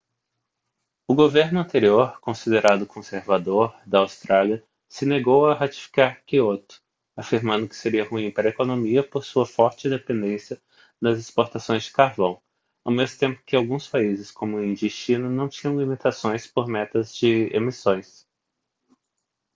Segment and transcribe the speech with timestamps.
[1.07, 6.81] o governo anterior considerado conservador da austrália se negou a ratificar kyoto
[7.15, 10.59] afirmando que seria ruim para a economia por sua forte dependência
[10.99, 12.41] das exportações de carvão
[12.83, 17.13] ao mesmo tempo que alguns países como índia e china não tinham limitações por metas
[17.15, 18.25] de emissões